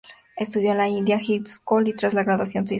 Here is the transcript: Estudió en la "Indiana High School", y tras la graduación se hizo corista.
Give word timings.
Estudió 0.35 0.71
en 0.71 0.77
la 0.79 0.87
"Indiana 0.89 1.21
High 1.23 1.45
School", 1.45 1.87
y 1.89 1.93
tras 1.93 2.15
la 2.15 2.23
graduación 2.23 2.39
se 2.39 2.39
hizo 2.39 2.55
corista. 2.55 2.69